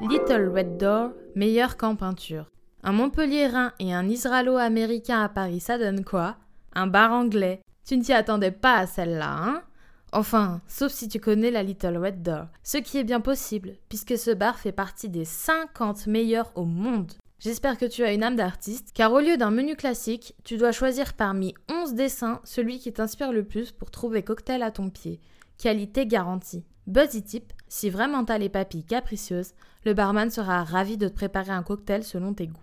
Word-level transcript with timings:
Little 0.00 0.52
Red 0.54 0.76
Door, 0.76 1.10
meilleur 1.34 1.76
qu'en 1.76 1.96
peinture. 1.96 2.46
Un 2.84 2.92
Montpellierin 2.92 3.72
et 3.80 3.92
un 3.92 4.08
Israélo-américain 4.08 5.20
à 5.20 5.28
Paris, 5.28 5.58
ça 5.58 5.76
donne 5.76 6.04
quoi? 6.04 6.36
Un 6.72 6.86
bar 6.86 7.12
anglais. 7.12 7.60
Tu 7.84 7.96
ne 7.96 8.04
t'y 8.04 8.12
attendais 8.12 8.52
pas 8.52 8.76
à 8.76 8.86
celle-là, 8.86 9.36
hein? 9.36 9.62
Enfin, 10.12 10.60
sauf 10.68 10.92
si 10.92 11.08
tu 11.08 11.18
connais 11.18 11.50
la 11.50 11.64
Little 11.64 11.98
Red 11.98 12.22
Door. 12.22 12.46
Ce 12.62 12.78
qui 12.78 12.98
est 12.98 13.04
bien 13.04 13.20
possible, 13.20 13.74
puisque 13.88 14.16
ce 14.16 14.30
bar 14.30 14.60
fait 14.60 14.70
partie 14.70 15.08
des 15.08 15.24
50 15.24 16.06
meilleurs 16.06 16.52
au 16.54 16.64
monde. 16.64 17.12
J'espère 17.40 17.76
que 17.76 17.84
tu 17.84 18.04
as 18.04 18.12
une 18.12 18.22
âme 18.22 18.36
d'artiste, 18.36 18.92
car 18.94 19.12
au 19.12 19.18
lieu 19.18 19.36
d'un 19.36 19.50
menu 19.50 19.74
classique, 19.74 20.36
tu 20.44 20.58
dois 20.58 20.72
choisir 20.72 21.14
parmi 21.14 21.54
11 21.70 21.94
dessins 21.94 22.40
celui 22.44 22.78
qui 22.78 22.92
t'inspire 22.92 23.32
le 23.32 23.42
plus 23.42 23.72
pour 23.72 23.90
trouver 23.90 24.22
cocktail 24.22 24.62
à 24.62 24.70
ton 24.70 24.90
pied. 24.90 25.20
Qualité 25.58 26.06
garantie. 26.06 26.64
Buzzy 26.88 27.22
tip, 27.22 27.52
si 27.68 27.90
vraiment 27.90 28.24
t'as 28.24 28.38
les 28.38 28.48
papilles 28.48 28.82
capricieuses, 28.82 29.52
le 29.84 29.92
barman 29.92 30.30
sera 30.30 30.64
ravi 30.64 30.96
de 30.96 31.06
te 31.06 31.12
préparer 31.12 31.50
un 31.50 31.62
cocktail 31.62 32.02
selon 32.02 32.32
tes 32.32 32.46
goûts. 32.46 32.56